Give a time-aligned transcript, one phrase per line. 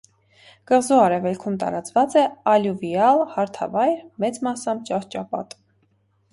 [0.69, 3.95] Կղզու արևելքում տարածված է ալյուվիալ հարթավայր
[4.27, 5.59] (մեծ մասամբ ճահճապատ)։